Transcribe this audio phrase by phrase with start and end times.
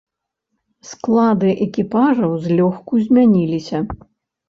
[0.91, 3.77] Склады экіпажаў злёгку змяніліся.